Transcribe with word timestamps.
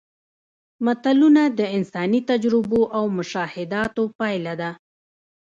متلونه 0.85 1.43
د 1.59 1.61
انساني 1.77 2.19
تجربو 2.31 2.81
او 2.97 3.03
مشاهداتو 3.17 4.03
پایله 4.19 4.53
ده 4.61 4.71